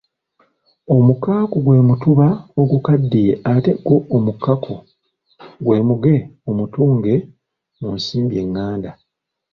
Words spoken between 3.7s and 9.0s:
gwo omukaako gwe muge omutunge mu nsimbi enganda.